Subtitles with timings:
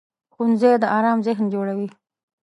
[0.33, 1.87] ښوونځی د ارام ذهن جوړوي